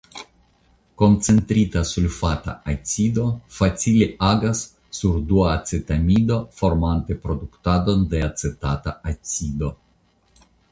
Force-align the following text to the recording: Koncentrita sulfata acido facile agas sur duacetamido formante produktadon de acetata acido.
Koncentrita 1.01 1.83
sulfata 1.89 2.55
acido 2.73 3.25
facile 3.59 4.07
agas 4.31 4.63
sur 5.01 5.21
duacetamido 5.33 6.41
formante 6.63 7.13
produktadon 7.29 8.09
de 8.15 8.19
acetata 8.33 8.99
acido. 9.15 9.69